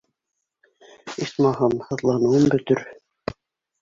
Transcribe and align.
Исмаһам, 1.27 1.77
һыҙланыуым 1.91 2.49
бөтөр. 2.55 2.87